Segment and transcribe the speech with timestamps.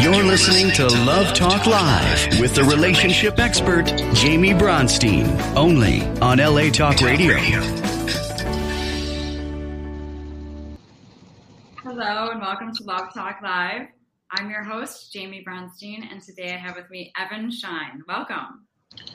[0.00, 3.84] You're listening to Love Talk Live with the relationship expert,
[4.14, 7.34] Jamie Bronstein, only on LA Talk Radio.
[11.82, 13.88] Hello, and welcome to Love Talk Live.
[14.30, 18.02] I'm your host, Jamie Bronstein, and today I have with me Evan Schein.
[18.08, 18.66] Welcome.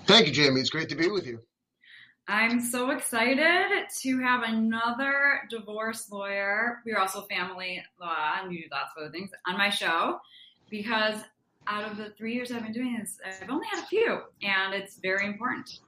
[0.05, 0.61] Thank you, Jamie.
[0.61, 1.39] It's great to be with you.
[2.27, 6.83] I'm so excited to have another divorce lawyer.
[6.85, 10.19] We're also family law and we do lots of other things on my show
[10.69, 11.21] because
[11.67, 14.73] out of the three years I've been doing this, I've only had a few, and
[14.73, 15.79] it's very important.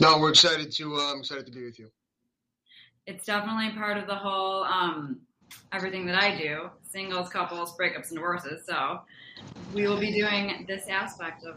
[0.00, 0.96] No, we're excited to.
[0.96, 1.90] Uh, I'm excited to be with you.
[3.06, 5.20] It's definitely part of the whole um,
[5.72, 8.64] everything that I do: singles, couples, breakups, and divorces.
[8.66, 9.00] So
[9.74, 11.56] we will be doing this aspect of,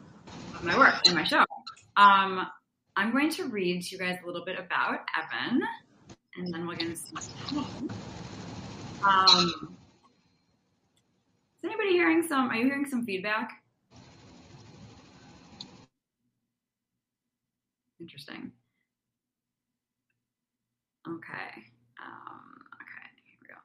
[0.56, 1.44] of my work in my show.
[1.96, 2.48] Um,
[2.96, 5.62] I'm going to read to you guys a little bit about Evan,
[6.38, 7.90] and then we'll get into some.
[9.06, 9.73] Um,
[11.64, 12.50] is anybody hearing some?
[12.50, 13.52] Are you hearing some feedback?
[18.02, 18.52] Interesting.
[21.08, 21.64] Okay.
[22.02, 23.08] Um, okay.
[23.23, 23.56] Here we go.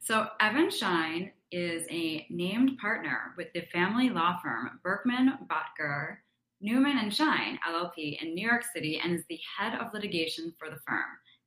[0.00, 6.16] So Evan Schein is a named partner with the family law firm Berkman Bottger
[6.60, 10.70] Newman and Schein LLP in New York City and is the head of litigation for
[10.70, 11.04] the firm.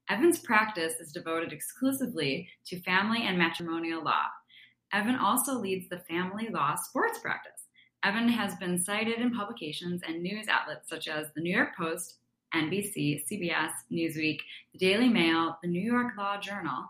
[0.10, 4.24] Evan's practice is devoted exclusively to family and matrimonial law.
[4.94, 7.68] Evan also leads the family law sports practice.
[8.04, 12.16] Evan has been cited in publications and news outlets such as the New York Post,
[12.54, 14.40] NBC, CBS, Newsweek,
[14.74, 16.90] the Daily Mail, the New York Law Journal,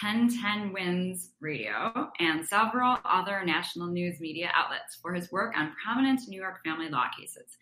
[0.00, 6.20] 1010 Wins Radio, and several other national news media outlets for his work on prominent
[6.28, 7.58] New York family law cases.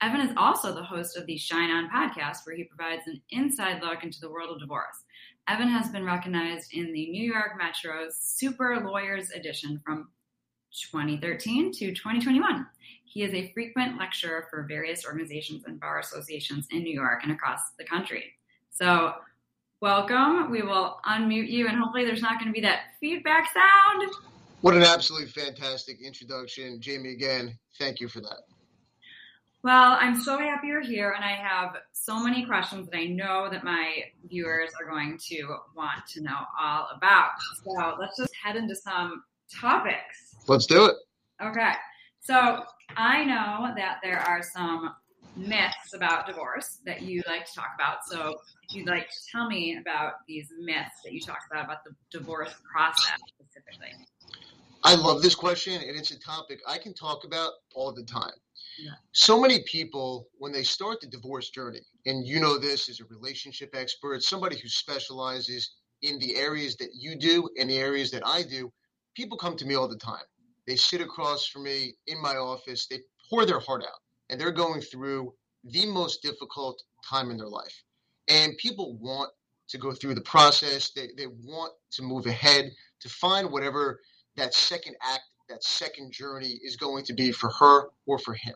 [0.00, 3.82] Evan is also the host of the Schein On podcast, where he provides an inside
[3.82, 5.04] look into the world of divorce.
[5.48, 10.08] Evan has been recognized in the New York Metro's Super Lawyers Edition from
[10.90, 12.66] 2013 to 2021.
[13.06, 17.32] He is a frequent lecturer for various organizations and bar associations in New York and
[17.32, 18.24] across the country.
[18.70, 19.14] So,
[19.80, 20.50] welcome.
[20.50, 24.12] We will unmute you, and hopefully, there's not going to be that feedback sound.
[24.60, 27.12] What an absolutely fantastic introduction, Jamie.
[27.12, 28.42] Again, thank you for that.
[29.68, 33.50] Well, I'm so happy you're here, and I have so many questions that I know
[33.50, 37.32] that my viewers are going to want to know all about.
[37.66, 39.24] So let's just head into some
[39.60, 40.36] topics.
[40.46, 40.94] Let's do it.
[41.42, 41.72] Okay.
[42.18, 42.64] So
[42.96, 44.94] I know that there are some
[45.36, 48.06] myths about divorce that you like to talk about.
[48.06, 51.84] So if you'd like to tell me about these myths that you talk about about
[51.84, 53.92] the divorce process specifically.
[54.82, 58.32] I love this question, and it's a topic I can talk about all the time.
[59.12, 63.04] So many people, when they start the divorce journey, and you know this as a
[63.04, 68.26] relationship expert, somebody who specializes in the areas that you do and the areas that
[68.26, 68.72] I do,
[69.16, 70.22] people come to me all the time.
[70.66, 74.00] They sit across from me in my office, they pour their heart out,
[74.30, 75.34] and they're going through
[75.64, 77.82] the most difficult time in their life.
[78.28, 79.30] And people want
[79.68, 84.00] to go through the process, they, they want to move ahead, to find whatever
[84.36, 88.54] that second act, that second journey is going to be for her or for him.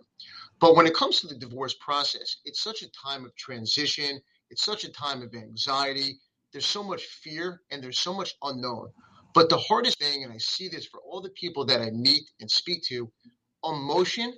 [0.60, 4.20] But when it comes to the divorce process, it's such a time of transition,
[4.50, 6.20] it's such a time of anxiety.
[6.52, 8.90] There's so much fear and there's so much unknown.
[9.34, 12.22] But the hardest thing, and I see this for all the people that I meet
[12.40, 13.10] and speak to,
[13.64, 14.34] emotion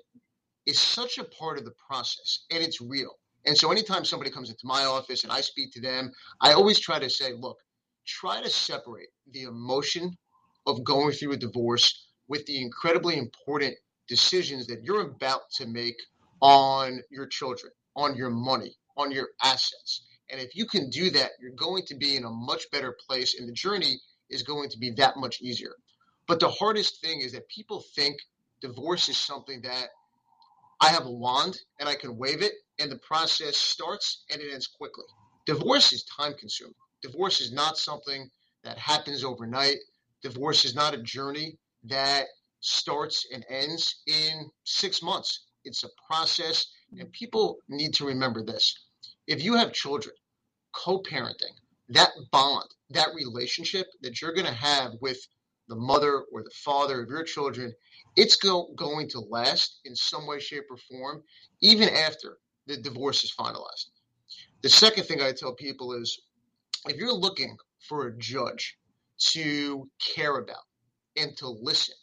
[0.67, 3.19] is such a part of the process and it's real.
[3.45, 6.79] And so anytime somebody comes into my office and I speak to them, I always
[6.79, 7.59] try to say, look,
[8.07, 10.17] try to separate the emotion
[10.67, 13.77] of going through a divorce with the incredibly important
[14.09, 15.95] decisions that you're about to make
[16.41, 20.03] on your children, on your money, on your assets.
[20.33, 23.39] And if you can do that, you're going to be in a much better place,
[23.39, 24.01] and the journey
[24.31, 25.77] is going to be that much easier.
[26.27, 28.17] But the hardest thing is that people think
[28.61, 29.91] divorce is something that
[30.81, 34.53] I have a wand and I can wave it, and the process starts and it
[34.53, 35.05] ends quickly.
[35.47, 36.75] Divorce is time consuming.
[37.01, 38.29] Divorce is not something
[38.65, 39.77] that happens overnight.
[40.21, 42.27] Divorce is not a journey that
[42.61, 45.47] starts and ends in six months.
[45.65, 46.67] It's a process,
[46.99, 48.75] and people need to remember this.
[49.27, 50.15] If you have children,
[50.75, 51.57] co parenting,
[51.89, 55.19] that bond, that relationship that you're going to have with
[55.69, 57.73] the mother or the father of your children,
[58.17, 61.23] it's go- going to last in some way, shape, or form,
[61.63, 63.87] even after the divorce is finalized.
[64.63, 66.21] The second thing I tell people is
[66.87, 67.57] if you're looking
[67.89, 68.77] for a judge
[69.19, 70.65] to care about
[71.17, 71.95] and to listen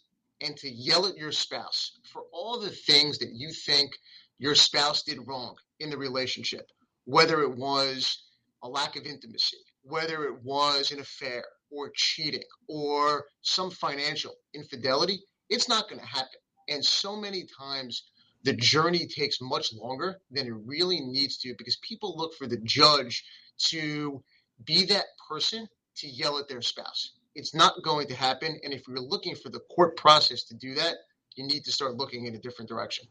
[0.41, 3.91] and to yell at your spouse for all the things that you think
[4.39, 6.67] your spouse did wrong in the relationship,
[7.05, 8.23] whether it was
[8.63, 15.19] a lack of intimacy, whether it was an affair or cheating or some financial infidelity,
[15.49, 16.39] It's not going to happen.
[16.69, 18.05] And so many times
[18.43, 22.59] the journey takes much longer than it really needs to because people look for the
[22.63, 23.23] judge
[23.69, 24.23] to
[24.65, 25.67] be that person
[25.97, 27.13] to yell at their spouse.
[27.35, 28.59] It's not going to happen.
[28.63, 30.95] And if you're looking for the court process to do that,
[31.35, 33.07] you need to start looking in a different direction.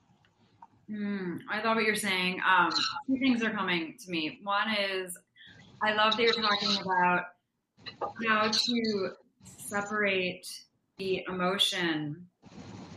[0.90, 2.40] Mm, I love what you're saying.
[2.46, 2.70] Um,
[3.06, 4.40] two things are coming to me.
[4.42, 5.16] One is
[5.82, 7.24] I love that you're talking about
[8.28, 9.10] how to
[9.44, 10.46] separate
[10.98, 12.26] the emotion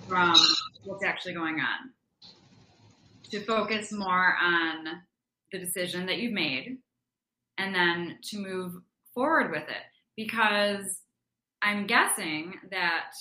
[0.08, 0.36] from
[0.84, 1.92] what's actually going on.
[3.32, 5.02] To focus more on
[5.52, 6.78] the decision that you've made
[7.58, 8.74] and then to move
[9.14, 9.84] forward with it.
[10.18, 11.00] Because
[11.64, 13.12] I'm guessing that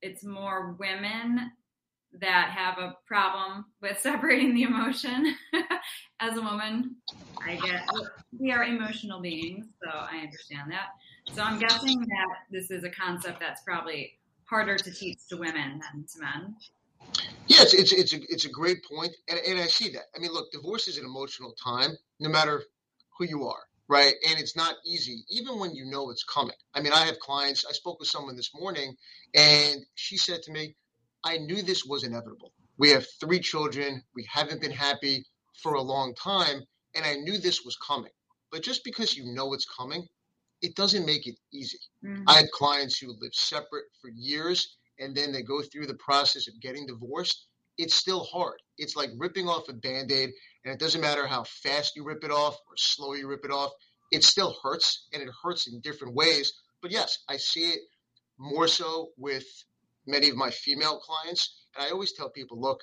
[0.00, 1.52] it's more women
[2.18, 5.36] that have a problem with separating the emotion.
[6.20, 6.96] As a woman,
[7.46, 7.88] I get
[8.38, 10.88] we are emotional beings, so I understand that.
[11.34, 15.80] So I'm guessing that this is a concept that's probably harder to teach to women
[15.80, 16.56] than to men.
[17.46, 20.04] Yes, it's it's a it's a great point, and and I see that.
[20.14, 22.64] I mean, look, divorce is an emotional time, no matter
[23.16, 24.14] who you are, right?
[24.28, 26.56] And it's not easy, even when you know it's coming.
[26.74, 27.66] I mean, I have clients.
[27.68, 28.94] I spoke with someone this morning,
[29.34, 30.76] and she said to me,
[31.24, 32.52] I knew this was inevitable.
[32.78, 34.02] We have three children.
[34.14, 35.26] We haven't been happy
[35.62, 36.62] for a long time.
[36.94, 38.12] And I knew this was coming.
[38.50, 40.06] But just because you know it's coming,
[40.62, 41.78] it doesn't make it easy.
[42.04, 42.24] Mm-hmm.
[42.28, 46.48] I had clients who lived separate for years and then they go through the process
[46.48, 47.46] of getting divorced.
[47.76, 48.60] It's still hard.
[48.78, 50.30] It's like ripping off a band aid,
[50.64, 53.50] and it doesn't matter how fast you rip it off or slow you rip it
[53.50, 53.70] off,
[54.12, 56.52] it still hurts and it hurts in different ways.
[56.82, 57.80] But yes, I see it
[58.38, 59.44] more so with
[60.06, 61.66] many of my female clients.
[61.76, 62.80] And I always tell people, look,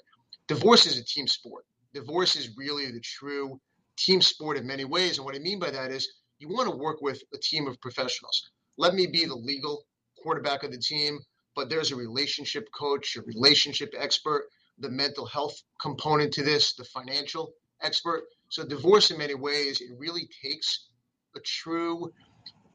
[0.47, 1.65] divorce is a team sport.
[1.93, 3.59] Divorce is really the true
[3.97, 5.17] team sport in many ways.
[5.17, 6.07] And what I mean by that is
[6.39, 8.49] you want to work with a team of professionals.
[8.77, 9.85] Let me be the legal
[10.21, 11.19] quarterback of the team,
[11.55, 14.47] but there's a relationship coach, a relationship expert,
[14.77, 18.23] the mental health component to this, the financial expert.
[18.49, 20.87] So divorce in many ways, it really takes
[21.35, 22.11] a true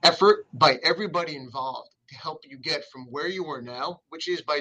[0.02, 4.43] effort by everybody involved to help you get from where you are now, which is
[4.43, 4.60] by,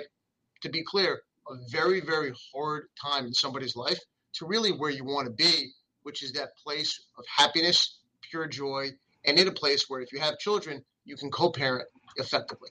[0.62, 4.00] to be clear, a very, very hard time in somebody's life,
[4.34, 5.72] to really where you want to be,
[6.04, 8.00] which is that place of happiness,
[8.30, 8.90] pure joy,
[9.26, 11.88] and in a place where if you have children, you can co parent
[12.18, 12.70] effectively.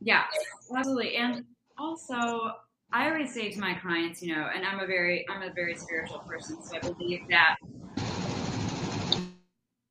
[0.00, 0.24] Yeah,
[0.70, 1.16] absolutely.
[1.16, 1.44] And
[1.78, 2.52] also,
[2.92, 5.76] I always say to my clients, you know, and I'm a very I'm a very
[5.76, 7.56] spiritual person, so I believe that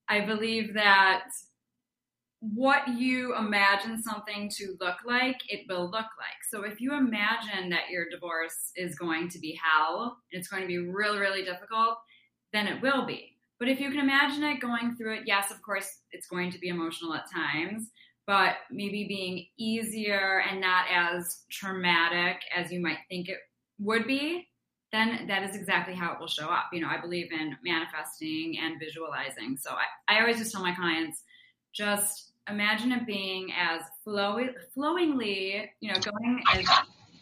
[0.07, 1.27] I believe that
[2.39, 6.39] what you imagine something to look like, it will look like.
[6.49, 10.67] So if you imagine that your divorce is going to be hell, it's going to
[10.67, 11.97] be really, really difficult,
[12.53, 13.35] then it will be.
[13.57, 16.59] But if you can imagine it going through it, yes, of course, it's going to
[16.59, 17.89] be emotional at times,
[18.27, 23.37] but maybe being easier and not as traumatic as you might think it
[23.79, 24.47] would be,
[24.91, 26.65] then that is exactly how it will show up.
[26.71, 29.57] You know, I believe in manifesting and visualizing.
[29.57, 31.23] So I, I always just tell my clients,
[31.73, 36.67] just imagine it being as flowy, flowingly, you know, going as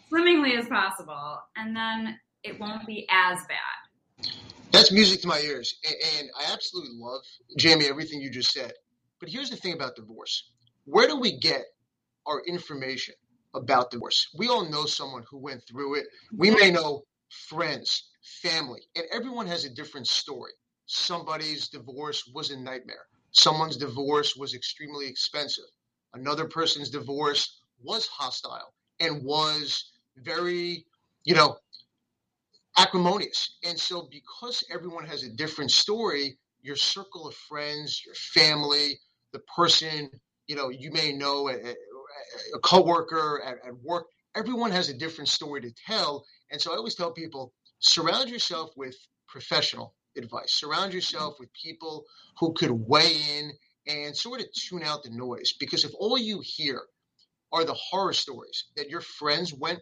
[0.09, 4.29] swimmingly as possible, and then it won't be as bad.
[4.71, 5.75] That's music to my ears,
[6.17, 7.21] and I absolutely love
[7.57, 8.73] Jamie everything you just said.
[9.19, 10.51] But here's the thing about divorce:
[10.85, 11.63] where do we get
[12.25, 13.15] our information
[13.53, 14.27] about divorce?
[14.37, 16.07] We all know someone who went through it.
[16.35, 17.03] We may know
[17.47, 18.09] friends,
[18.41, 20.51] family, and everyone has a different story.
[20.85, 25.65] Somebody's divorce was a nightmare someone's divorce was extremely expensive.
[26.13, 30.85] Another person's divorce was hostile and was very,
[31.25, 31.57] you know,
[32.77, 33.57] acrimonious.
[33.63, 38.99] And so, because everyone has a different story, your circle of friends, your family,
[39.33, 40.09] the person,
[40.47, 45.29] you know, you may know a, a coworker at, at work, everyone has a different
[45.29, 46.25] story to tell.
[46.51, 48.95] And so, I always tell people surround yourself with
[49.27, 50.53] professional advice.
[50.53, 50.95] Surround mm-hmm.
[50.95, 52.05] yourself with people
[52.39, 53.51] who could weigh in
[53.87, 55.53] and sort of tune out the noise.
[55.59, 56.81] Because if all you hear
[57.51, 59.79] are the horror stories that your friends went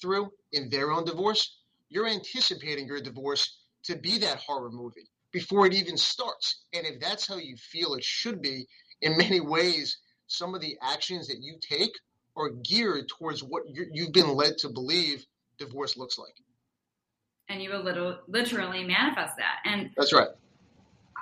[0.00, 5.66] through in their own divorce, you're anticipating your divorce to be that horror movie before
[5.66, 6.64] it even starts.
[6.72, 8.66] And if that's how you feel it should be,
[9.02, 11.92] in many ways, some of the actions that you take
[12.36, 15.26] are geared towards what you've been led to believe
[15.58, 16.34] divorce looks like
[17.52, 19.58] and you will little, literally manifest that.
[19.64, 20.28] And that's right.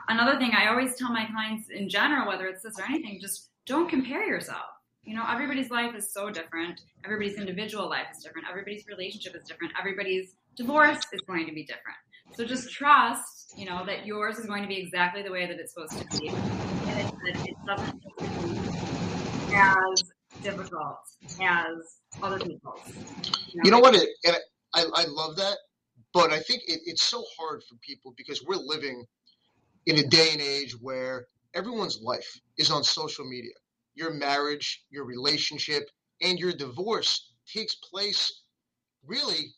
[0.08, 3.50] Another thing I always tell my clients in general, whether it's this or anything, just
[3.66, 4.66] don't compare yourself.
[5.04, 6.80] You know, everybody's life is so different.
[7.04, 8.46] Everybody's individual life is different.
[8.48, 9.72] Everybody's relationship is different.
[9.78, 11.98] Everybody's divorce is going to be different.
[12.34, 15.58] So just trust, you know, that yours is going to be exactly the way that
[15.58, 16.28] it's supposed to be.
[16.28, 18.02] And it, it doesn't
[19.52, 20.02] as
[20.42, 20.98] difficult
[21.40, 22.80] as other people's.
[23.52, 23.94] You know, you know what?
[23.94, 24.36] It, and
[24.74, 25.56] I, I love that,
[26.14, 29.04] but I think it, it's so hard for people because we're living
[29.86, 33.52] in a day and age where everyone's life is on social media.
[33.94, 35.90] Your marriage, your relationship,
[36.22, 38.42] and your divorce takes place
[39.04, 39.52] really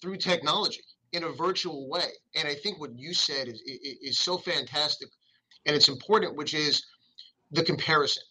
[0.00, 2.10] through technology in a virtual way.
[2.34, 5.08] And I think what you said is, is, is so fantastic
[5.66, 6.84] and it's important, which is
[7.50, 8.22] the comparison,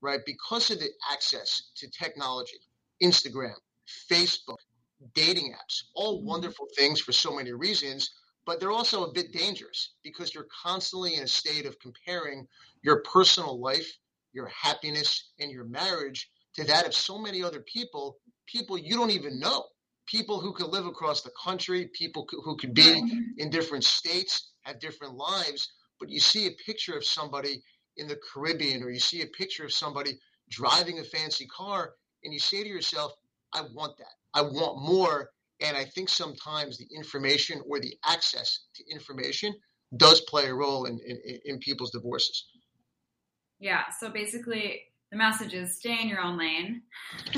[0.00, 0.20] right?
[0.26, 2.58] Because of the access to technology,
[3.02, 3.54] Instagram,
[4.10, 4.58] Facebook,
[5.14, 6.28] dating apps, all mm-hmm.
[6.28, 8.10] wonderful things for so many reasons,
[8.44, 12.46] but they're also a bit dangerous because you're constantly in a state of comparing
[12.82, 13.90] your personal life,
[14.32, 19.10] your happiness, and your marriage to that of so many other people, people you don't
[19.10, 19.64] even know,
[20.06, 23.02] people who could live across the country, people who could be
[23.38, 27.62] in different states, have different lives, but you see a picture of somebody
[27.96, 30.18] in the Caribbean or you see a picture of somebody
[30.50, 31.94] driving a fancy car
[32.24, 33.12] and you say to yourself,
[33.52, 34.14] I want that.
[34.34, 35.30] I want more.
[35.60, 39.54] And I think sometimes the information or the access to information
[39.96, 42.46] does play a role in, in, in people's divorces.
[43.60, 43.82] Yeah.
[44.00, 46.82] So basically, the message is stay in your own lane,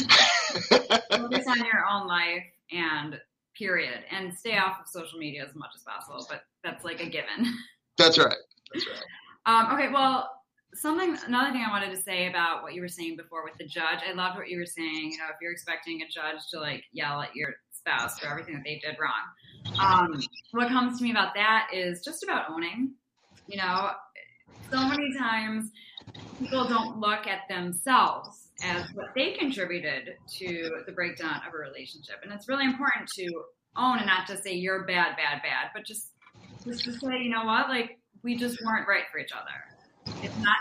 [1.11, 3.21] focus on your own life, and
[3.57, 4.01] period.
[4.11, 6.27] And stay off of social media as much as possible.
[6.29, 7.55] But that's like a given.
[7.97, 8.35] That's right.
[8.73, 9.05] That's right.
[9.47, 9.93] Um, okay.
[9.93, 10.29] Well,
[10.75, 13.67] something another thing I wanted to say about what you were saying before with the
[13.67, 14.01] judge.
[14.09, 15.13] I loved what you were saying.
[15.13, 18.55] You know, if you're expecting a judge to like yell at your spouse for everything
[18.55, 20.21] that they did wrong, um,
[20.53, 22.93] what comes to me about that is just about owning.
[23.47, 23.91] You know,
[24.71, 25.71] so many times
[26.39, 32.17] people don't look at themselves as what they contributed to the breakdown of a relationship,
[32.23, 33.27] and it's really important to
[33.77, 36.11] own and not just say you're bad, bad, bad, but just
[36.65, 39.75] just to say, you know what, like we just weren't right for each other
[40.23, 40.57] it's not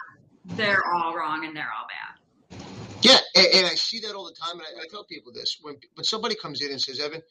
[0.57, 2.59] they're all wrong and they're all bad.
[3.01, 5.57] Yeah, and, and I see that all the time, and I, I, tell people this
[5.61, 7.21] when when somebody comes in and says, "Evan,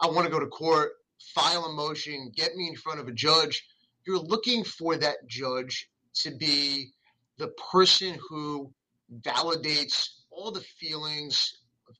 [0.00, 0.92] I want to go to court,
[1.34, 3.66] file a motion, get me in front of a judge."
[4.06, 5.88] You're looking for that judge
[6.22, 6.92] to be
[7.38, 8.72] the person who
[9.20, 10.08] validates
[10.42, 11.58] all the feelings,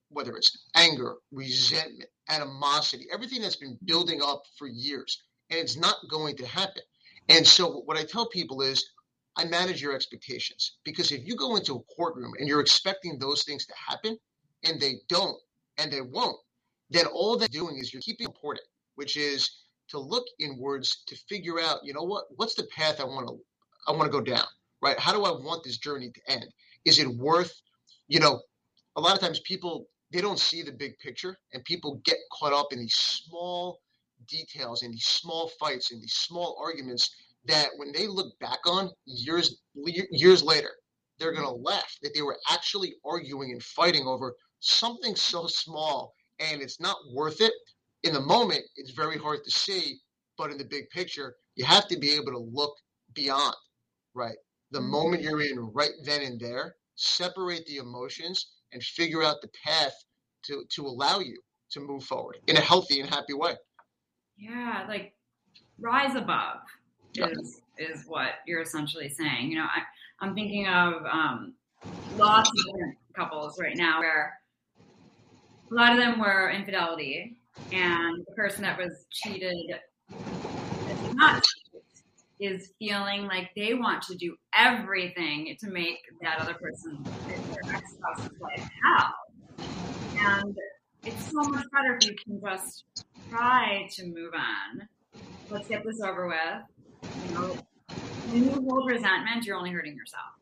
[0.09, 5.95] whether it's anger, resentment, animosity, everything that's been building up for years, and it's not
[6.11, 6.83] going to happen.
[7.29, 8.85] And so, what I tell people is
[9.37, 13.45] I manage your expectations because if you go into a courtroom and you're expecting those
[13.45, 14.19] things to happen
[14.65, 15.37] and they don't
[15.79, 16.37] and they won't,
[16.91, 19.49] then all they're doing is you're keeping important, which is
[19.89, 23.39] to look inwards to figure out, you know what, what's the path I want to
[23.87, 24.47] I want to go down,
[24.83, 24.99] right?
[24.99, 26.47] How do I want this journey to end?
[26.85, 27.53] Is it worth,
[28.09, 28.41] you know,
[28.97, 32.53] a lot of times people they don't see the big picture and people get caught
[32.53, 33.81] up in these small
[34.29, 37.15] details and these small fights and these small arguments
[37.47, 40.71] that when they look back on years years later,
[41.19, 46.15] they're going to laugh that they were actually arguing and fighting over something so small
[46.41, 47.53] and it's not worth it.
[48.03, 49.99] In the moment, it's very hard to see,
[50.37, 52.75] but in the big picture, you have to be able to look
[53.15, 53.55] beyond,
[54.15, 54.37] right?
[54.73, 54.91] The mm-hmm.
[54.91, 59.95] moment you're in right then and there, separate the emotions and figure out the path
[60.45, 61.39] to to allow you
[61.71, 63.55] to move forward in a healthy and happy way.
[64.37, 65.15] Yeah, like
[65.79, 66.59] rise above
[67.15, 69.51] is is what you're essentially saying.
[69.51, 69.83] You know, I,
[70.21, 71.55] I'm thinking of um,
[72.17, 72.81] lots of
[73.15, 74.39] couples right now where
[75.71, 77.37] a lot of them were infidelity,
[77.73, 79.57] and the person that was cheated
[80.11, 81.43] is not
[82.43, 87.93] is feeling like they want to do everything to make that other person, their ex
[87.93, 89.15] spouse's life hell.
[90.19, 90.57] And
[91.05, 92.85] it's so much better if you can just
[93.31, 94.89] try to move on.
[95.51, 96.73] Let's get this over with
[97.03, 97.57] you know,
[98.31, 100.33] when you hold resentment, you're only hurting yourself.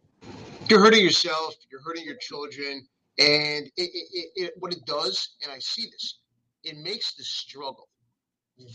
[0.69, 1.54] You're hurting yourself.
[1.71, 2.87] You're hurting your children,
[3.19, 6.21] and it, it, it, what it does, and I see this,
[6.64, 7.88] it makes the struggle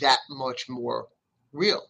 [0.02, 1.08] that much more
[1.52, 1.84] real,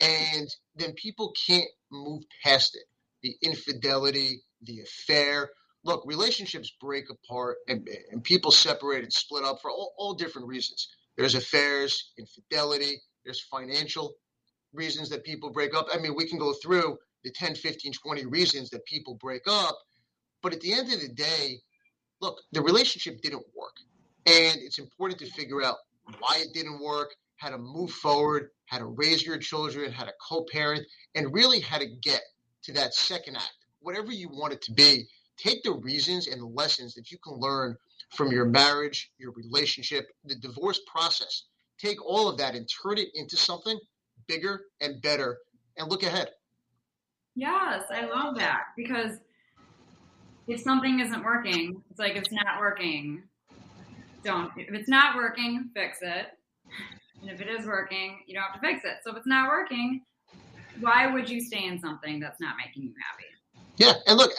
[0.00, 2.84] and then people can't move past it.
[3.22, 5.50] The infidelity, the affair.
[5.84, 10.48] Look, relationships break apart, and, and people separate and split up for all, all different
[10.48, 10.88] reasons.
[11.16, 13.00] There's affairs, infidelity.
[13.24, 14.14] There's financial
[14.72, 15.86] reasons that people break up.
[15.92, 19.76] I mean, we can go through the 10, 15, 20 reasons that people break up.
[20.42, 21.58] But at the end of the day,
[22.20, 23.74] look, the relationship didn't work.
[24.26, 25.76] And it's important to figure out
[26.18, 30.12] why it didn't work, how to move forward, how to raise your children, how to
[30.28, 32.20] co parent, and really how to get
[32.64, 33.54] to that second act.
[33.80, 37.34] Whatever you want it to be, take the reasons and the lessons that you can
[37.34, 37.76] learn
[38.10, 41.44] from your marriage, your relationship, the divorce process.
[41.78, 43.78] Take all of that and turn it into something
[44.26, 45.38] bigger and better
[45.76, 46.30] and look ahead.
[47.36, 49.12] Yes, I love that because
[50.48, 53.22] if something isn't working, it's like it's not working.
[54.24, 54.50] Don't.
[54.56, 56.26] If it's not working, fix it.
[57.20, 58.98] And if it is working, you don't have to fix it.
[59.04, 60.02] So if it's not working,
[60.80, 63.64] why would you stay in something that's not making you happy?
[63.76, 64.32] Yeah, and look,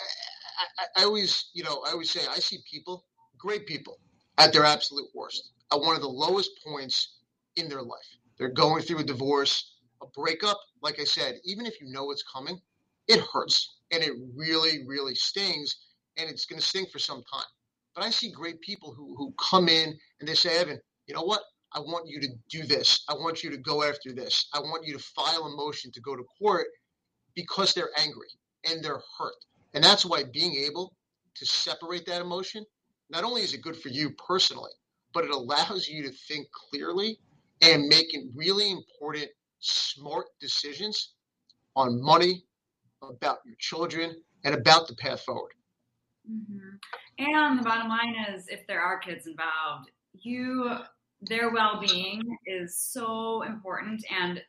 [0.60, 3.06] I, I, I always, you know, I always say I see people,
[3.38, 4.00] great people,
[4.38, 7.20] at their absolute worst, at one of the lowest points
[7.56, 8.18] in their life.
[8.38, 10.60] They're going through a divorce, a breakup.
[10.82, 12.60] Like I said, even if you know it's coming,
[13.08, 15.76] it hurts and it really, really stings,
[16.18, 17.46] and it's going to sting for some time.
[17.96, 21.24] But I see great people who who come in and they say, Evan, you know
[21.24, 21.42] what?
[21.74, 23.04] I want you to do this.
[23.10, 24.48] I want you to go after this.
[24.54, 26.68] I want you to file a motion to go to court
[27.36, 28.28] because they're angry
[28.70, 29.36] and they're hurt.
[29.74, 30.96] And that's why being able
[31.36, 32.66] to separate that emotion,
[33.10, 34.72] not only is it good for you personally,
[35.14, 37.20] but it allows you to think clearly
[37.62, 39.28] and making really important,
[39.60, 41.14] smart decisions
[41.76, 42.44] on money,
[43.02, 45.52] about your children, and about the path forward.
[46.30, 46.76] Mm-hmm.
[47.20, 50.78] And the bottom line is if there are kids involved, you
[51.22, 54.42] their well-being is so important and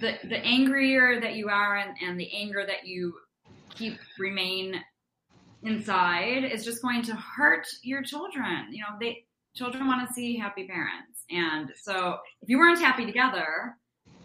[0.00, 3.14] the the angrier that you are and, and the anger that you
[3.74, 4.80] keep remain
[5.62, 8.66] inside is just going to hurt your children.
[8.70, 9.24] You know they
[9.54, 11.24] children want to see happy parents.
[11.30, 13.76] And so if you weren't happy together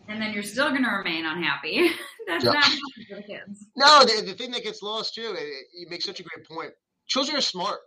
[0.07, 1.89] and then you're still going to remain unhappy
[2.27, 3.65] that's not happy for the kids.
[3.75, 5.35] No the, the thing that gets lost too
[5.73, 6.71] you make such a great point.
[7.07, 7.79] Children are smart.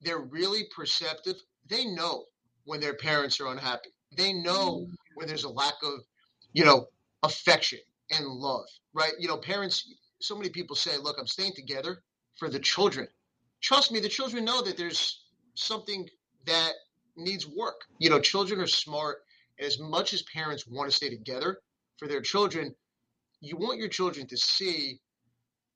[0.00, 1.36] They're really perceptive.
[1.68, 2.24] They know
[2.68, 3.88] when their parents are unhappy.
[4.14, 4.94] They know mm.
[5.14, 6.00] when there's a lack of,
[6.52, 6.88] you know,
[7.22, 7.78] affection
[8.10, 9.12] and love, right?
[9.18, 12.02] You know, parents, so many people say, look, I'm staying together
[12.36, 13.08] for the children.
[13.62, 16.06] Trust me, the children know that there's something
[16.44, 16.72] that
[17.16, 17.80] needs work.
[17.98, 19.22] You know, children are smart.
[19.58, 21.60] And as much as parents want to stay together
[21.96, 22.74] for their children,
[23.40, 25.00] you want your children to see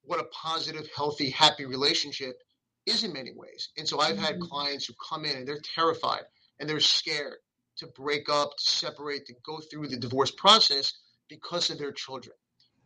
[0.04, 2.36] what a positive, healthy, happy relationship
[2.84, 3.70] is in many ways.
[3.78, 4.50] And so I've had mm-hmm.
[4.50, 6.24] clients who come in and they're terrified
[6.62, 7.38] and they're scared
[7.76, 10.92] to break up, to separate, to go through the divorce process
[11.28, 12.36] because of their children.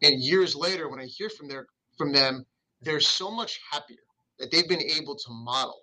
[0.02, 1.66] And years later, when I hear from their
[1.98, 2.46] from them,
[2.80, 3.98] they're so much happier
[4.38, 5.82] that they've been able to model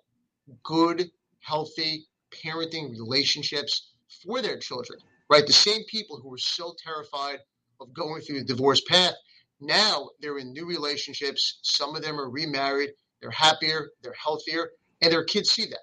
[0.64, 1.08] good,
[1.40, 3.92] healthy parenting relationships
[4.24, 4.98] for their children.
[5.30, 7.38] Right, the same people who were so terrified
[7.80, 9.14] of going through the divorce path,
[9.60, 11.60] now they're in new relationships.
[11.62, 12.90] Some of them are remarried.
[13.20, 13.90] They're happier.
[14.02, 15.78] They're healthier, and their kids see that.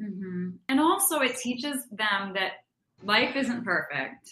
[0.00, 0.50] Mm-hmm.
[0.68, 2.52] And also, it teaches them that
[3.02, 4.30] life isn't perfect.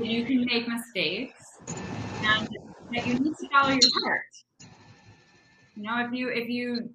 [0.00, 1.42] You can make mistakes,
[2.22, 2.48] and
[2.94, 4.20] that you need to follow your heart.
[5.76, 6.90] You know, if you if you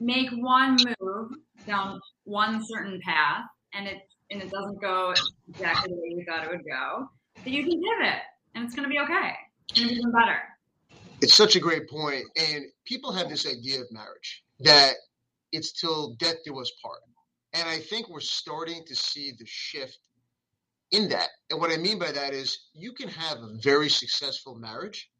[0.00, 1.32] make one move
[1.66, 3.98] down one certain path, and it
[4.30, 5.12] and it doesn't go
[5.48, 7.08] exactly the way you thought it would go,
[7.44, 8.22] that you can pivot,
[8.54, 9.32] and it's going to be okay.
[9.68, 10.38] To be even better.
[11.20, 14.94] It's such a great point, and people have this idea of marriage that
[15.52, 17.00] it's till death do us part
[17.56, 19.98] and I think we're starting to see the shift
[20.92, 21.28] in that.
[21.50, 25.10] And what I mean by that is you can have a very successful marriage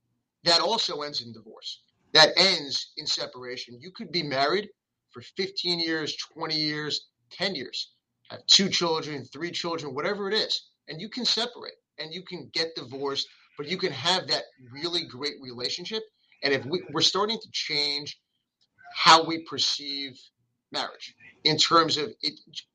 [0.45, 3.79] that also ends in divorce, that ends in separation.
[3.81, 4.69] You could be married
[5.11, 7.93] for 15 years, 20 years, 10 years,
[8.31, 12.51] have two children, three children, whatever it is, and you can separate and you can
[12.53, 16.03] get divorced, but you can have that really great relationship.
[16.43, 18.21] And if we, we're starting to change
[18.95, 20.21] how we perceive
[20.71, 21.15] marriage
[21.47, 22.35] in terms of it.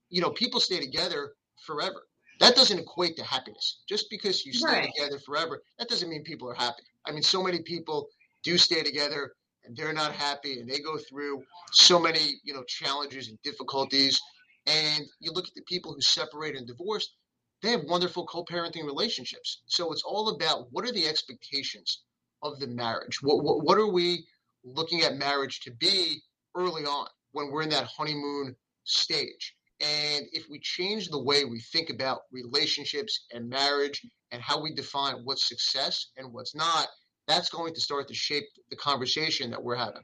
[0.09, 1.33] You know, people stay together
[1.65, 2.07] forever.
[2.39, 3.83] That doesn't equate to happiness.
[3.87, 4.91] Just because you stay right.
[4.95, 6.83] together forever, that doesn't mean people are happy.
[7.05, 8.07] I mean, so many people
[8.43, 12.63] do stay together and they're not happy and they go through so many, you know,
[12.63, 14.19] challenges and difficulties.
[14.65, 17.13] And you look at the people who separate and divorce,
[17.61, 19.61] they have wonderful co-parenting relationships.
[19.67, 22.03] So it's all about what are the expectations
[22.41, 23.21] of the marriage?
[23.21, 24.25] What, what, what are we
[24.63, 26.21] looking at marriage to be
[26.55, 27.07] early on?
[27.31, 29.55] When we're in that honeymoon stage.
[29.79, 34.73] And if we change the way we think about relationships and marriage and how we
[34.73, 36.87] define what's success and what's not,
[37.27, 40.03] that's going to start to shape the conversation that we're having.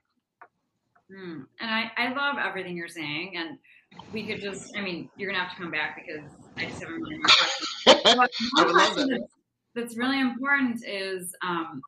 [1.12, 1.46] Mm.
[1.60, 3.34] And I, I love everything you're saying.
[3.38, 3.58] And
[4.12, 6.82] we could just, I mean, you're going to have to come back because I just
[6.82, 7.30] have a million more
[8.06, 8.48] questions.
[8.56, 9.28] one question that.
[9.76, 11.82] that's really important is um,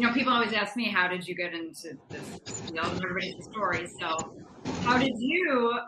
[0.00, 2.86] you know, people always ask me, how did you get into this field?
[2.86, 3.86] And everybody's story.
[3.86, 4.34] So,
[4.80, 5.78] how did you,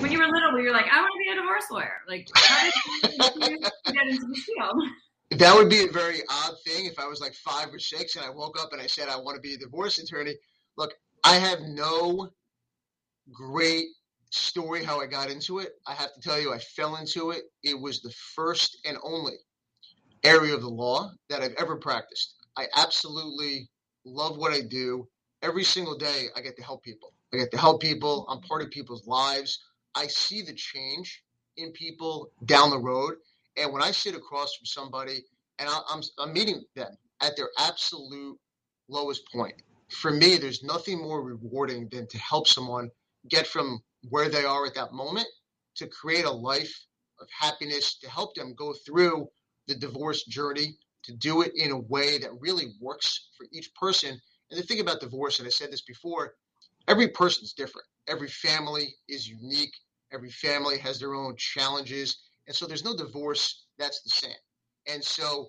[0.00, 2.00] when you were little, were you like, I want to be a divorce lawyer?
[2.08, 2.68] Like, how
[3.04, 3.58] did you
[3.92, 4.82] get into this field?
[5.38, 8.24] That would be a very odd thing if I was like five or six and
[8.24, 10.34] I woke up and I said I want to be a divorce attorney.
[10.76, 12.30] Look, I have no
[13.32, 13.86] great
[14.30, 15.70] story how I got into it.
[15.86, 17.44] I have to tell you, I fell into it.
[17.62, 19.34] It was the first and only
[20.24, 22.41] area of the law that I've ever practiced.
[22.56, 23.68] I absolutely
[24.04, 25.08] love what I do.
[25.42, 27.12] Every single day, I get to help people.
[27.32, 28.26] I get to help people.
[28.28, 29.58] I'm part of people's lives.
[29.94, 31.22] I see the change
[31.56, 33.14] in people down the road.
[33.56, 35.24] And when I sit across from somebody
[35.58, 38.38] and I, I'm, I'm meeting them at their absolute
[38.88, 39.54] lowest point,
[39.90, 42.90] for me, there's nothing more rewarding than to help someone
[43.28, 45.26] get from where they are at that moment
[45.76, 46.74] to create a life
[47.20, 49.28] of happiness, to help them go through
[49.68, 54.20] the divorce journey, to do it in a way that really works for each person.
[54.50, 56.34] And the thing about divorce, and I said this before,
[56.88, 57.86] every person is different.
[58.08, 59.74] Every family is unique.
[60.12, 62.18] Every family has their own challenges.
[62.46, 64.36] And so there's no divorce that's the same.
[64.86, 65.48] And so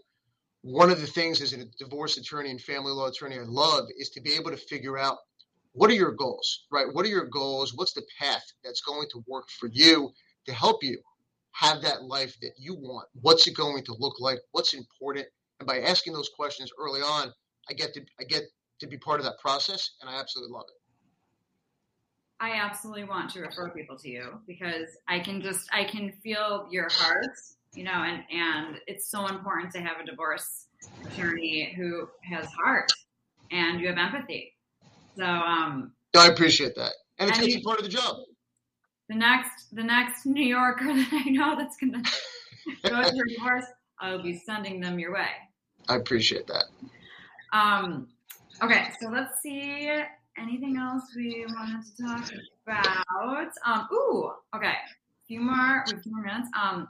[0.61, 4.09] one of the things as a divorce attorney and family law attorney I love is
[4.11, 5.17] to be able to figure out
[5.73, 6.85] what are your goals, right?
[6.91, 7.73] What are your goals?
[7.75, 10.11] What's the path that's going to work for you
[10.45, 10.99] to help you
[11.53, 13.07] have that life that you want?
[13.21, 14.39] What's it going to look like?
[14.51, 15.27] What's important?
[15.59, 17.31] And by asking those questions early on,
[17.69, 18.43] I get to I get
[18.79, 20.83] to be part of that process, and I absolutely love it.
[22.39, 26.67] I absolutely want to refer people to you because I can just I can feel
[26.69, 27.31] your heart,
[27.73, 30.67] you know, and and it's so important to have a divorce
[31.05, 32.91] attorney who has heart
[33.49, 34.53] and you have empathy.
[35.15, 36.91] So um I appreciate that.
[37.17, 38.17] And it's, it's part of the job.
[39.07, 42.03] The next the next New Yorker that I know that's gonna
[42.83, 43.65] go through divorce,
[44.03, 45.29] I'll be sending them your way.
[45.89, 46.65] I appreciate that.
[47.53, 48.07] Um
[48.61, 50.03] okay, so let's see
[50.37, 52.29] anything else we wanted to talk
[52.65, 53.51] about?
[53.65, 54.67] Um, ooh, okay.
[54.67, 56.49] A few more, a few more minutes.
[56.59, 56.87] Um,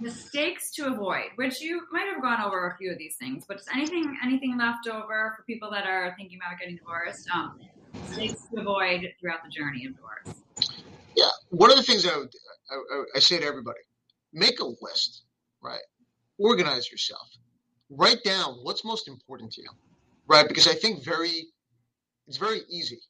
[0.00, 3.58] mistakes to avoid, which you might have gone over a few of these things, but
[3.58, 7.28] just anything, anything left over for people that are thinking about getting divorced.
[7.32, 7.58] Um,
[7.94, 10.42] mistakes to avoid throughout the journey of divorce.
[11.16, 12.30] Yeah, one of the things I, would,
[12.70, 13.80] I, I say to everybody:
[14.32, 15.22] make a list,
[15.62, 15.80] right?
[16.38, 17.28] Organize yourself.
[17.90, 19.68] Write down what's most important to you,
[20.26, 20.48] right?
[20.48, 21.46] Because I think very
[22.26, 23.00] it's very easy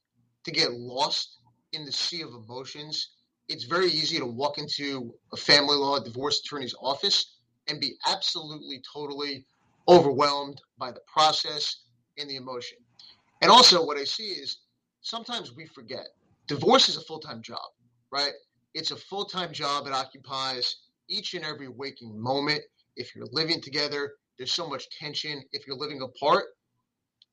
[0.43, 1.39] to get lost
[1.71, 3.11] in the sea of emotions.
[3.47, 8.81] It's very easy to walk into a family law divorce attorney's office and be absolutely,
[8.93, 9.45] totally
[9.87, 11.83] overwhelmed by the process
[12.17, 12.77] and the emotion.
[13.41, 14.57] And also, what I see is
[15.01, 16.07] sometimes we forget
[16.47, 17.67] divorce is a full time job,
[18.11, 18.33] right?
[18.73, 19.87] It's a full time job.
[19.87, 20.75] It occupies
[21.09, 22.61] each and every waking moment.
[22.95, 25.43] If you're living together, there's so much tension.
[25.51, 26.45] If you're living apart,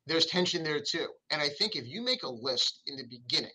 [0.06, 1.08] there's tension there too.
[1.30, 3.52] And I think if you make a list in the beginning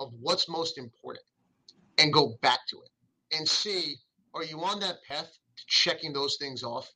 [0.00, 1.24] of what's most important
[1.98, 3.96] and go back to it and see,
[4.34, 6.90] are you on that path to checking those things off?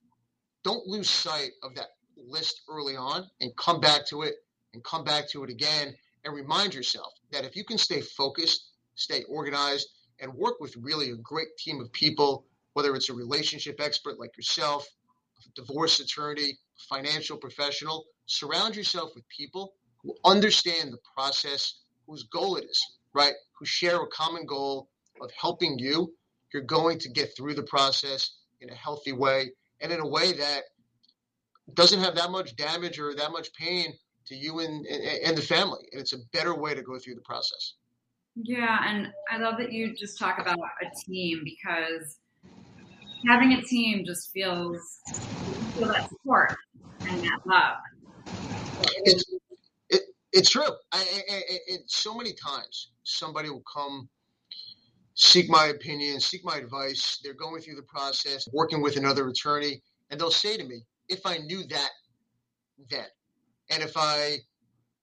[0.64, 4.34] Don't lose sight of that list early on and come back to it
[4.74, 8.72] and come back to it again and remind yourself that if you can stay focused,
[8.94, 9.88] stay organized,
[10.20, 14.36] and work with really a great team of people, whether it's a relationship expert like
[14.36, 14.86] yourself,
[15.44, 22.56] a divorce attorney, financial professional, surround yourself with people who understand the process, whose goal
[22.56, 22.80] it is,
[23.12, 23.34] right?
[23.58, 24.88] Who share a common goal
[25.20, 26.14] of helping you.
[26.52, 30.32] You're going to get through the process in a healthy way and in a way
[30.32, 30.62] that
[31.74, 33.92] doesn't have that much damage or that much pain
[34.26, 35.80] to you and, and the family.
[35.92, 37.74] And it's a better way to go through the process.
[38.36, 42.18] Yeah, and I love that you just talk about a team because
[43.26, 45.00] having a team just feels
[45.74, 46.56] feel that support
[47.08, 47.78] and that love.
[49.04, 49.24] It's,
[49.88, 50.02] it,
[50.32, 50.62] it's true.
[50.92, 54.08] I, I, it, so many times somebody will come
[55.14, 57.20] seek my opinion, seek my advice.
[57.22, 61.20] They're going through the process, working with another attorney, and they'll say to me, if
[61.26, 61.90] I knew that
[62.88, 63.06] then,
[63.70, 64.38] and if I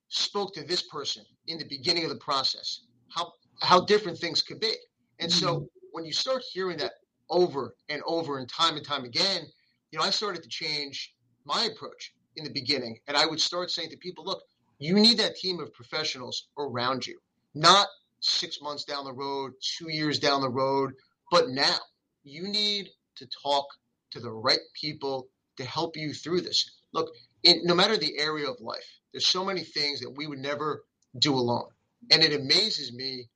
[0.08, 2.82] spoke to this person in the beginning of the process,
[3.14, 4.72] how how different things could be.
[5.20, 5.64] And so mm-hmm.
[5.92, 6.92] when you start hearing that
[7.30, 9.42] over and over and time and time again,
[9.90, 11.14] you know, I started to change
[11.44, 12.98] my approach in the beginning.
[13.06, 14.42] And I would start saying to people, look,
[14.78, 17.18] you need that team of professionals around you,
[17.54, 17.88] not
[18.20, 20.92] six months down the road, two years down the road,
[21.30, 21.76] but now
[22.22, 23.66] you need to talk
[24.12, 26.70] to the right people to help you through this.
[26.92, 27.10] Look,
[27.42, 30.84] in, no matter the area of life, there's so many things that we would never
[31.18, 31.68] do alone.
[32.10, 33.28] And it amazes me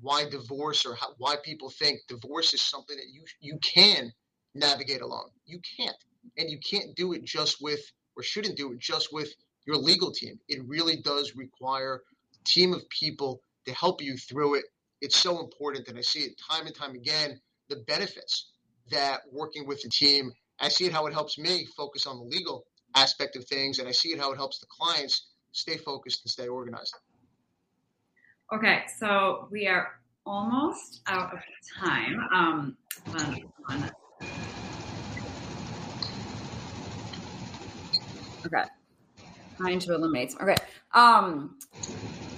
[0.00, 4.12] why divorce or how, why people think divorce is something that you you can
[4.54, 5.30] navigate alone.
[5.46, 5.96] You can't,
[6.36, 7.80] and you can't do it just with
[8.16, 9.32] or shouldn't do it just with
[9.66, 10.38] your legal team.
[10.48, 12.02] It really does require
[12.34, 14.64] a team of people to help you through it.
[15.00, 17.40] It's so important, and I see it time and time again.
[17.68, 18.50] The benefits
[18.90, 20.32] that working with the team.
[20.60, 23.88] I see it how it helps me focus on the legal aspect of things, and
[23.88, 26.96] I see it how it helps the clients stay focused and stay organized.
[28.50, 31.40] Okay, so we are almost out of
[31.78, 32.18] time.
[32.32, 32.76] Um,
[38.46, 38.64] Okay.
[39.58, 40.34] Trying to eliminate.
[40.40, 40.56] Okay.
[40.94, 41.58] Um,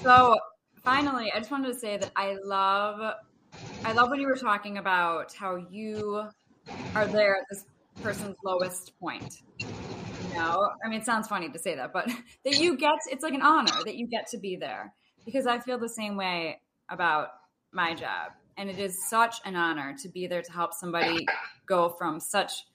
[0.02, 0.36] so
[0.82, 3.14] finally, I just wanted to say that I love,
[3.84, 6.24] I love when you were talking about how you
[6.96, 7.66] are there at this
[8.02, 9.42] person's lowest point.
[9.60, 12.10] You know, I mean, it sounds funny to say that, but
[12.44, 14.92] that you get, it's like an honor that you get to be there
[15.24, 17.30] because I feel the same way about
[17.72, 18.32] my job.
[18.56, 21.26] And it is such an honor to be there to help somebody
[21.66, 22.66] go from such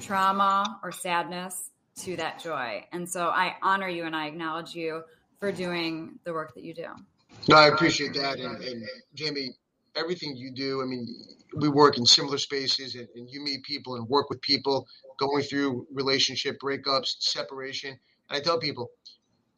[0.00, 2.84] trauma or sadness to that joy.
[2.92, 5.02] And so I honor you and I acknowledge you
[5.38, 6.86] for doing the work that you do.
[7.48, 8.38] No, I appreciate that.
[8.38, 9.54] And, and Jamie,
[9.96, 11.06] everything you do, I mean,
[11.56, 14.86] we work in similar spaces and, and, you meet people and work with people
[15.18, 17.90] going through relationship breakups, separation.
[17.90, 18.90] And I tell people,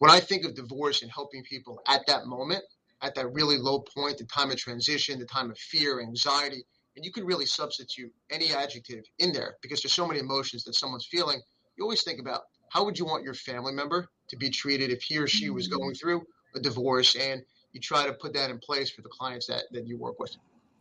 [0.01, 2.65] when I think of divorce and helping people at that moment,
[3.03, 6.65] at that really low point, the time of transition, the time of fear, anxiety,
[6.97, 10.75] and you can really substitute any adjective in there because there's so many emotions that
[10.75, 11.41] someone's feeling.
[11.77, 15.03] You always think about how would you want your family member to be treated if
[15.03, 15.79] he or she was mm-hmm.
[15.79, 16.23] going through
[16.57, 19.87] a divorce and you try to put that in place for the clients that, that
[19.87, 20.35] you work with.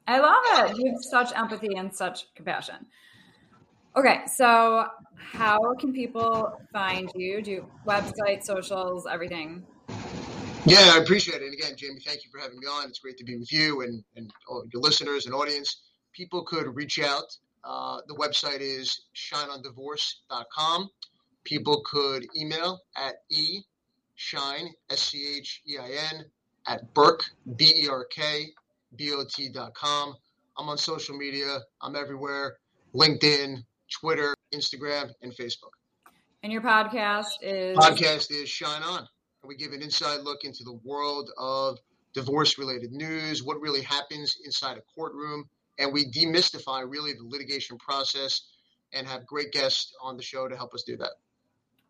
[0.07, 0.77] I love it.
[0.77, 2.85] You have such empathy and such compassion.
[3.99, 7.41] Okay, so how can people find you?
[7.41, 9.65] Do you, website, socials, everything?
[10.65, 11.47] Yeah, I appreciate it.
[11.47, 12.87] And again, Jamie, thank you for having me on.
[12.87, 14.31] It's great to be with you and, and
[14.71, 15.81] your listeners and audience.
[16.13, 17.25] People could reach out.
[17.65, 20.89] Uh, the website is shineondivorce.com.
[21.43, 23.63] People could email at e
[24.15, 26.23] shine s c h e i n
[26.67, 27.25] at Berk
[27.57, 28.47] b e r k
[28.95, 30.15] b o t dot com.
[30.57, 31.59] I'm on social media.
[31.81, 32.59] I'm everywhere:
[32.95, 35.71] LinkedIn, Twitter, Instagram, and Facebook.
[36.43, 39.07] And your podcast is podcast is Schein On.
[39.43, 41.77] We give an inside look into the world of
[42.13, 48.41] divorce-related news, what really happens inside a courtroom, and we demystify really the litigation process
[48.93, 51.11] and have great guests on the show to help us do that.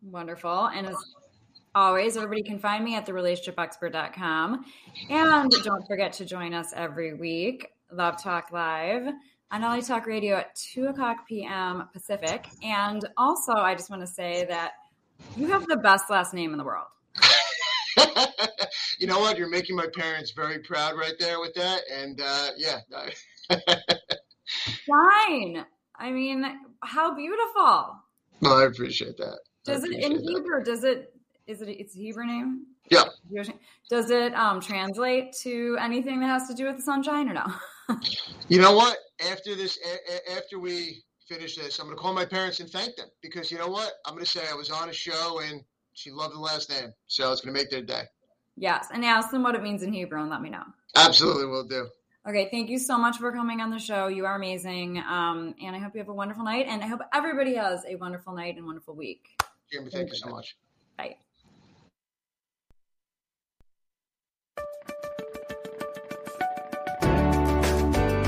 [0.02, 0.66] Wonderful.
[0.66, 0.96] And as
[1.74, 4.64] always, everybody can find me at therelationshipexpert.com.
[5.08, 9.12] And don't forget to join us every week, Love Talk Live
[9.50, 11.88] on LA Talk Radio at 2 o'clock p.m.
[11.92, 12.46] Pacific.
[12.62, 14.72] And also, I just want to say that
[15.36, 16.86] you have the best last name in the world.
[18.98, 19.36] you know what?
[19.36, 21.82] You're making my parents very proud right there with that.
[21.92, 22.78] And uh, yeah.
[24.86, 25.64] Fine.
[25.96, 26.44] I mean,
[26.82, 27.96] how beautiful.
[28.40, 29.40] No, I appreciate that.
[29.64, 30.64] Does it in Hebrew?
[30.64, 31.14] Does it?
[31.46, 31.68] Is it?
[31.68, 32.66] It's a Hebrew name.
[32.90, 33.04] Yeah.
[33.88, 37.46] Does it um, translate to anything that has to do with the sunshine or no?
[38.48, 38.96] you know what?
[39.28, 42.96] After this, a- after we finish this, I'm going to call my parents and thank
[42.96, 43.92] them because you know what?
[44.06, 46.92] I'm going to say I was on a show and she loved the last name,
[47.06, 48.02] so it's going to make their day.
[48.56, 50.64] Yes, and ask them what it means in Hebrew and let me know.
[50.96, 51.88] Absolutely, will do.
[52.28, 54.08] Okay, thank you so much for coming on the show.
[54.08, 54.98] You are amazing.
[54.98, 56.66] Um, and I hope you have a wonderful night.
[56.68, 59.24] And I hope everybody has a wonderful night and wonderful week.
[59.72, 60.56] Jamie, thank, thank you so much.
[60.98, 61.16] Bye.